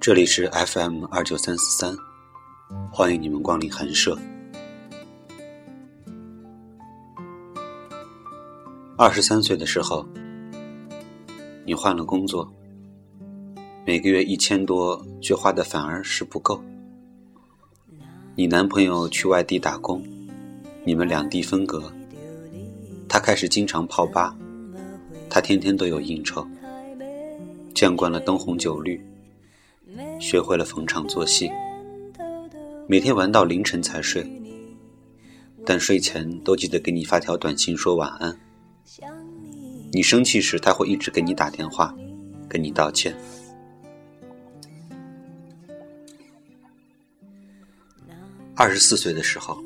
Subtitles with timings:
[0.00, 1.94] 这里是 FM 二九三四三，
[2.90, 4.18] 欢迎你们光临寒舍。
[8.96, 10.08] 二十三岁的时候，
[11.66, 12.50] 你换了工作，
[13.84, 16.58] 每个月一千多，却花的反而是不够。
[18.34, 20.02] 你男朋友去外地打工，
[20.82, 21.92] 你们两地分隔，
[23.06, 24.34] 他开始经常泡吧，
[25.28, 26.42] 他天天都有应酬，
[27.74, 28.98] 见惯了灯红酒绿，
[30.20, 31.50] 学会了逢场作戏，
[32.86, 34.26] 每天玩到凌晨才睡，
[35.64, 38.38] 但睡前都记得给你发条短信说晚安。
[39.92, 41.94] 你生气时，他会一直给你打电话，
[42.48, 43.16] 跟你道歉。
[48.54, 49.58] 二十四岁的时候，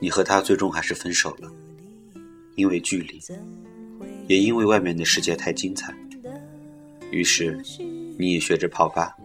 [0.00, 1.50] 你和他最终还是分手了，
[2.56, 3.20] 因为距离，
[4.26, 5.94] 也因为外面的世界太精彩。
[7.10, 7.62] 于是，
[8.16, 9.16] 你也学着泡吧，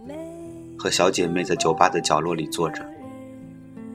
[0.78, 2.84] 和小姐妹在酒吧的角落里坐着，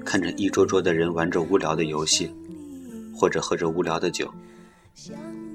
[0.05, 2.33] 看着一桌桌的人玩着无聊的游戏，
[3.15, 4.31] 或者喝着无聊的酒。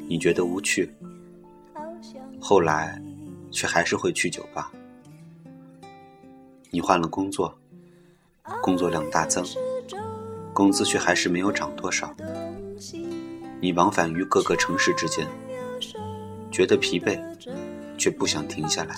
[0.09, 0.93] 你觉得无趣，
[2.41, 3.01] 后来
[3.51, 4.71] 却还是会去酒吧。
[6.71, 7.57] 你换了工作，
[8.61, 9.45] 工作量大增，
[10.53, 12.15] 工资却还是没有涨多少。
[13.61, 15.27] 你往返于各个城市之间，
[16.51, 17.19] 觉得疲惫，
[18.01, 18.97] 却不想停下来。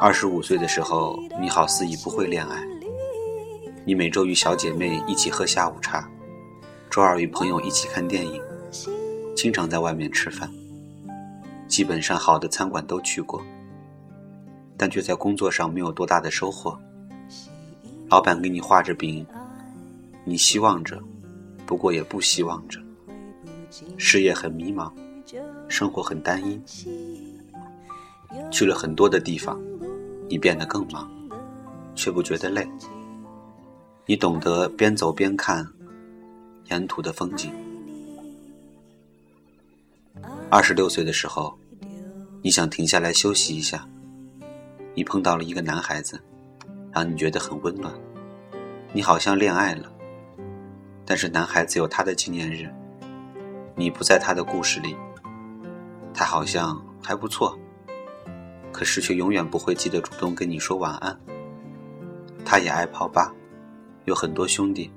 [0.00, 2.64] 二十五岁的时候，你好似已不会恋爱。
[3.84, 6.08] 你每周与小姐妹一起喝下午茶。
[6.88, 8.40] 周二与朋友一起看电影，
[9.36, 10.48] 经常在外面吃饭，
[11.66, 13.42] 基本上好的餐馆都去过，
[14.76, 16.78] 但却在工作上没有多大的收获。
[18.08, 19.26] 老板给你画着饼，
[20.24, 21.00] 你希望着，
[21.66, 22.80] 不过也不希望着。
[23.96, 24.90] 事业很迷茫，
[25.70, 26.60] 生活很单一。
[28.50, 29.58] 去了很多的地方，
[30.28, 31.08] 你变得更忙，
[31.94, 32.68] 却不觉得累。
[34.04, 35.66] 你懂得边走边看。
[36.66, 37.52] 沿途的风景。
[40.48, 41.58] 二十六岁的时候，
[42.42, 43.88] 你想停下来休息一下，
[44.94, 46.20] 你碰到了一个男孩子，
[46.92, 47.92] 让你觉得很温暖。
[48.92, 49.90] 你好像恋爱了，
[51.04, 52.72] 但是男孩子有他的纪念日，
[53.74, 54.94] 你不在他的故事里。
[56.12, 57.58] 他好像还不错，
[58.72, 61.18] 可是却永远不会记得主动跟你说晚安。
[62.44, 63.32] 他也爱泡吧，
[64.04, 64.90] 有很多兄弟。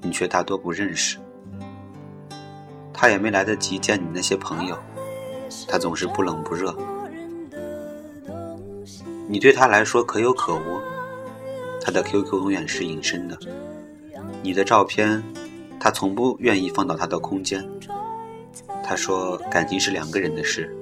[0.00, 1.18] 你却大多不认识，
[2.92, 4.78] 他也没来得及见你那些朋友，
[5.66, 6.72] 他总是不冷不热。
[9.26, 10.80] 你对他来说可有可无，
[11.82, 13.36] 他的 QQ 永远是隐身的，
[14.40, 15.20] 你的照片，
[15.80, 17.68] 他从不愿意放到他的空间。
[18.88, 20.74] 他说感情是两个人的事，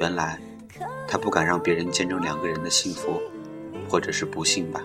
[0.00, 0.38] 原来
[1.08, 3.18] 他不敢让别人见证两个人的幸福，
[3.88, 4.82] 或者是不幸吧。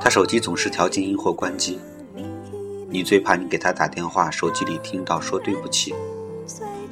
[0.00, 1.78] 他手机总是调静音或关机，
[2.88, 5.94] 你最怕你给他打电话，手机里听到说对不起，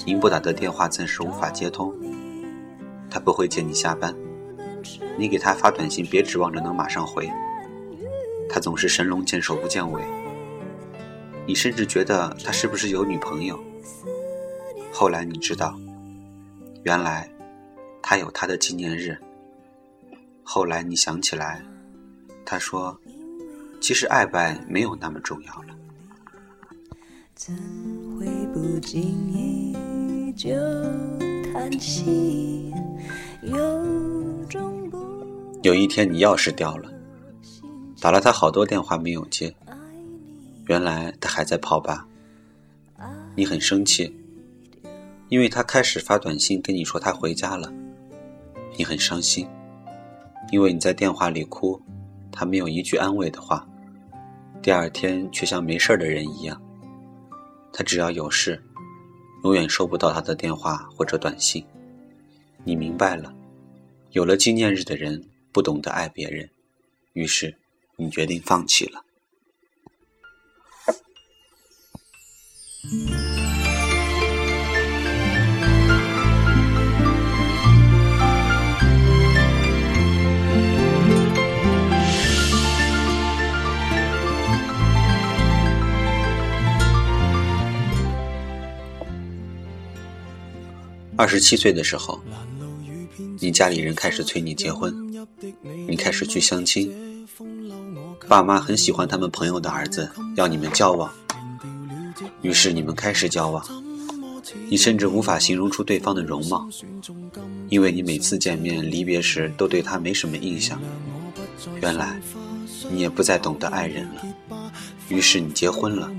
[0.04, 1.90] 您拨打的电话暂时无法接通。
[3.08, 4.14] 他不会接你下班，
[5.16, 7.26] 你给他发短信别指望着能马上回，
[8.50, 10.02] 他总是神龙见首不见尾。
[11.46, 13.58] 你甚至觉得他是不是有女朋友？
[14.92, 15.78] 后来你知道，
[16.82, 17.30] 原来
[18.02, 19.16] 他有他的纪念日。
[20.42, 21.62] 后来你想起来。
[22.48, 22.96] 他说
[23.82, 25.74] ：“其实爱不爱没有那么重要了。”
[35.62, 36.88] 有一天你钥匙掉了，
[38.00, 39.52] 打了他好多电话没有接，
[40.66, 42.06] 原来他还在泡吧。
[43.34, 44.14] 你很生气，
[45.28, 47.72] 因为他开始发短信跟你说他回家了。
[48.76, 49.48] 你很伤心，
[50.50, 51.80] 因为你在电话里哭。
[52.32, 53.66] 他没有一句安慰的话，
[54.60, 56.60] 第二天却像没事的人一样。
[57.72, 58.62] 他只要有事，
[59.44, 61.64] 永远收不到他的电话或者短信。
[62.64, 63.34] 你明白了，
[64.10, 66.50] 有了纪念日的人不懂得爱别人，
[67.14, 67.56] 于是
[67.96, 69.02] 你决定放弃了。
[91.16, 92.20] 二十七岁的时候，
[93.40, 94.94] 你家里人开始催你结婚，
[95.88, 97.26] 你开始去相亲，
[98.28, 101.10] 爸妈很喜欢他们朋友的儿子，要你们交往，
[102.42, 103.64] 于是你们开始交往。
[104.68, 106.68] 你甚至无法形容出对方的容貌，
[107.68, 110.80] 因为你每次见面离别时都对他没什么印象。
[111.80, 112.20] 原来，
[112.90, 114.22] 你也不再懂得爱人了。
[115.08, 116.10] 于是你结婚了。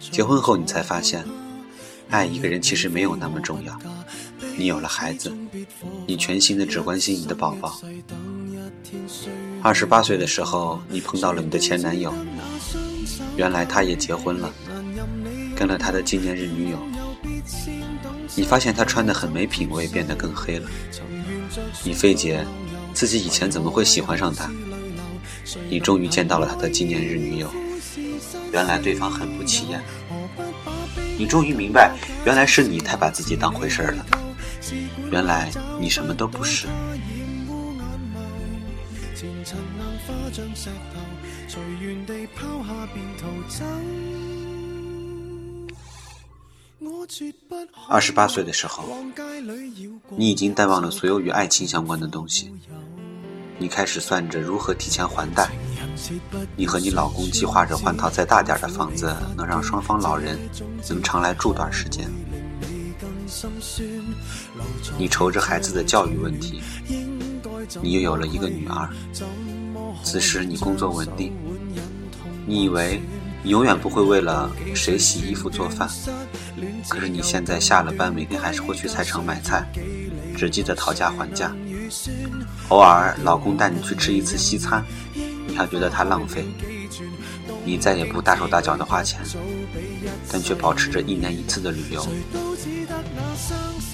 [0.00, 1.24] 结婚后，你才发现，
[2.10, 3.78] 爱一个人其实没有那么重要。
[4.56, 5.32] 你有了孩子，
[6.06, 7.80] 你全心的只关心你的宝宝。
[9.62, 12.12] 二十八岁的时候，你碰到了你的前男友，
[13.36, 14.52] 原来他也结婚了，
[15.56, 16.78] 跟了他的纪念日女友。
[18.34, 20.68] 你发现他穿的很没品位，变得更黑了。
[21.84, 22.44] 你费解，
[22.92, 24.50] 自己以前怎么会喜欢上他？
[25.68, 27.48] 你终于见到了他的纪念日女友，
[28.52, 29.80] 原来对方很不起眼。
[31.20, 31.94] 你终于明白，
[32.24, 34.06] 原来是你太把自己当回事了。
[35.12, 36.66] 原来你什么都不是。
[47.86, 48.82] 二十八岁的时候，
[50.16, 52.50] 你已经淡忘了所有与爱情相关的东西。
[53.58, 55.50] 你开始算着如何提前还贷。
[56.56, 60.38] 你和你老公计划着换套再大点的房子，能让双方老人
[60.88, 62.08] 能常来住段时间。
[64.98, 66.60] 你愁着孩子的教育问题，
[67.80, 68.88] 你又有了一个女儿。
[70.02, 71.32] 此时你工作稳定，
[72.46, 73.00] 你以为
[73.42, 75.88] 你永远不会为了谁洗衣服做饭，
[76.88, 79.64] 可是你现在下了班，每天还是会去菜场买菜，
[80.36, 81.54] 只记得讨价还价。
[82.68, 84.84] 偶尔老公带你去吃一次西餐，
[85.60, 86.46] 他觉得他浪费。
[87.64, 89.20] 你再也不大手大脚的花钱，
[90.32, 92.06] 但却保持着一年一次的旅游。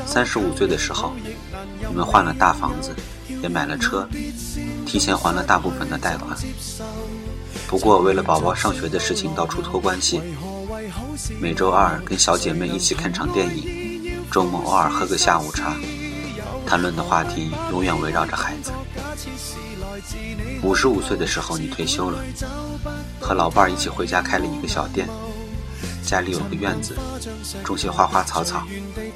[0.06, 1.12] 三十五岁的时候，
[1.88, 2.94] 你们换了大房子，
[3.42, 4.08] 也买了车，
[4.86, 6.38] 提前还了大部分的贷款。
[7.66, 10.22] 不过为了宝宝上学的事情到处托关系，
[11.40, 15.74] 每周二跟小姐妹一起看场电影，周末偶尔喝个下午茶，
[16.64, 18.70] 谈论的话题永远围绕着孩子。
[20.62, 22.22] 五十五岁的时候，你退休了，
[23.20, 25.08] 和老伴儿一起回家开了一个小店，
[26.04, 26.96] 家里有个院子，
[27.64, 28.66] 种些花花草草，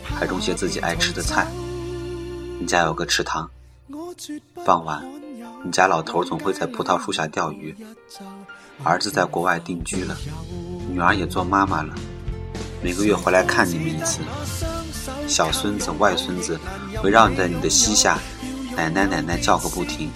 [0.02, 1.46] 还种些自己爱吃的菜。
[2.60, 3.50] 你家有个池塘，
[4.64, 5.02] 傍晚，
[5.64, 7.74] 你家老头总会在葡萄树下钓鱼。
[8.82, 10.16] 儿子在国外定居了，
[10.90, 11.94] 女儿也做妈妈了，
[12.82, 14.20] 每个月回来看你们一次。
[15.26, 16.58] 小孙子、外孙子
[17.02, 18.18] 围绕在你的膝下。
[18.76, 20.10] 奶奶奶奶叫个不停。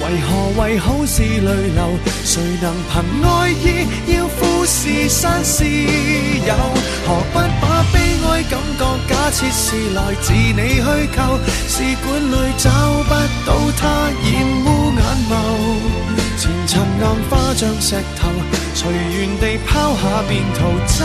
[0.00, 1.98] 为何为好事泪流？
[2.24, 6.54] 谁能凭爱意要富士山私有？
[7.06, 7.94] 何不把悲
[8.26, 10.82] 哀感觉假设是来自你虚
[11.14, 11.38] 构？
[11.68, 12.70] 试管里找
[13.04, 13.10] 不
[13.46, 14.24] 到他染
[14.64, 14.66] 污
[14.96, 15.32] 眼眸。
[16.38, 18.20] 前尘硬化像石头，
[18.74, 21.04] 随缘地抛下便逃走。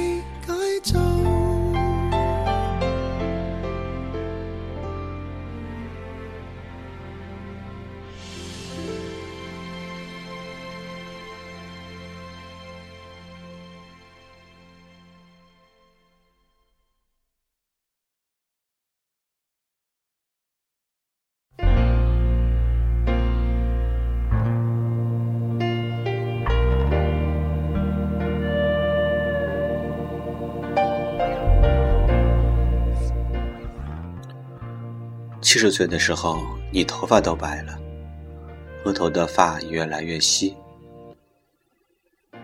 [35.51, 37.77] 七十岁的时候，你头发都白了，
[38.85, 40.55] 额头的发越来越稀。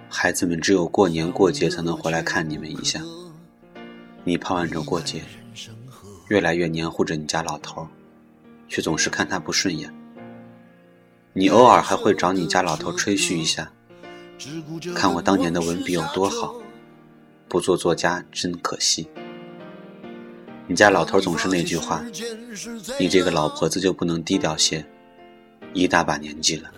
[0.09, 3.01] 孩子们只有过年过节才能回来看你们一下。
[4.25, 5.21] 你盼望着过节，
[6.27, 7.87] 越来越黏糊着你家老头，
[8.67, 9.89] 却总是看他不顺眼。
[11.31, 13.71] 你偶尔还会找你家老头吹嘘一下，
[14.93, 16.53] 看我当年的文笔有多好，
[17.47, 19.07] 不做作家真可惜。
[20.67, 22.03] 你家老头总是那句话
[22.99, 24.85] ：“你这个老婆子就不能低调些？
[25.73, 26.69] 一大把年纪了。”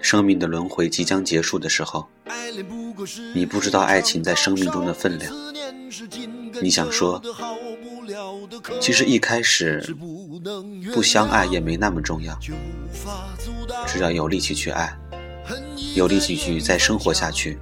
[0.00, 2.08] 生命的轮回即将结束的时候，
[3.34, 5.32] 你不知道爱情在生命中的分量。
[6.60, 7.22] 你想说，
[8.80, 9.94] 其实一开始
[10.92, 12.36] 不相爱也没那么重要，
[13.86, 14.98] 只要有力气去爱，
[15.94, 17.58] 有力气去再生活下去，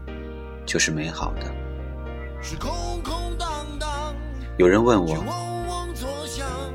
[0.65, 2.88] 就是美好的。
[4.59, 5.25] 有人问我，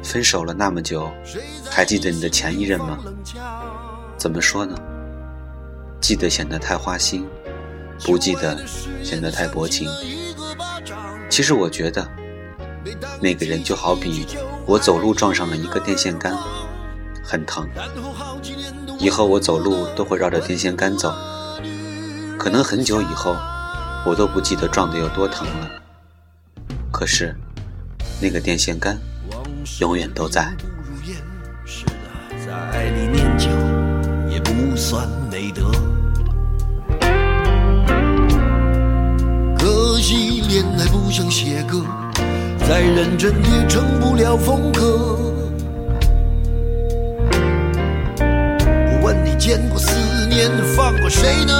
[0.01, 1.11] 分手了那么久，
[1.69, 2.97] 还记得你的前一任吗？
[4.15, 4.73] 怎么说呢？
[5.99, 7.27] 记得显得太花心，
[8.05, 8.57] 不记得
[9.03, 9.89] 显得太薄情。
[11.29, 12.09] 其实我觉得，
[13.19, 14.25] 那个人就好比
[14.65, 16.37] 我走路撞上了一个电线杆，
[17.21, 17.67] 很疼。
[18.97, 21.13] 以后我走路都会绕着电线杆走，
[22.39, 23.35] 可能很久以后，
[24.05, 25.69] 我都不记得撞的有多疼了。
[26.93, 27.35] 可是，
[28.23, 28.97] 那个电线杆
[29.81, 30.49] 永远都在。
[32.45, 33.49] 在爱里念旧，
[34.29, 35.69] 也不算美德
[39.59, 41.83] 可惜恋爱不像写歌，
[42.65, 45.19] 再认真也成不了风格。
[48.21, 49.91] 我问你，见过思
[50.29, 51.53] 念放过谁呢？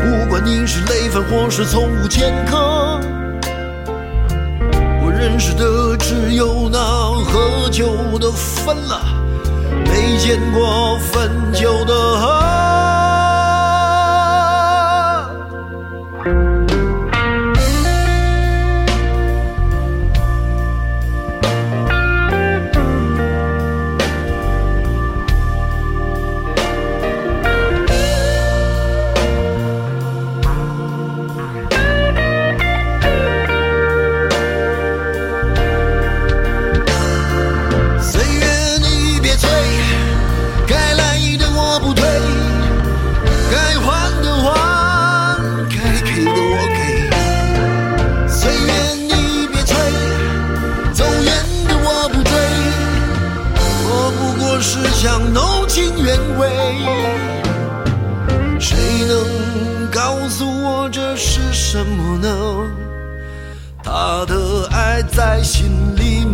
[0.00, 2.98] 不管你是累犯或是从无前科，
[5.18, 9.00] 认识的只有那喝酒的分了，
[9.84, 11.92] 没见过分酒的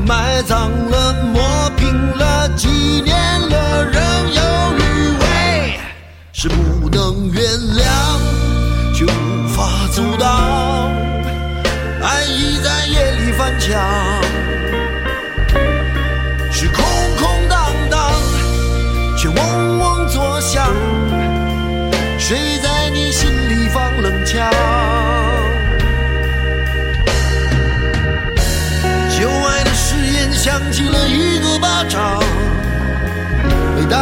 [0.06, 1.03] 埋葬了，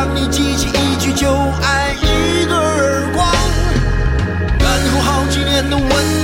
[0.04, 1.32] 让你记起一句就
[1.62, 3.24] 爱，一个耳光，
[4.58, 6.21] 然后好几年的温。